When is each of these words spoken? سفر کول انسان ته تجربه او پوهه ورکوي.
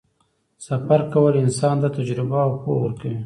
سفر 0.67 0.99
کول 1.13 1.33
انسان 1.43 1.75
ته 1.81 1.87
تجربه 1.97 2.37
او 2.45 2.51
پوهه 2.61 2.81
ورکوي. 2.83 3.17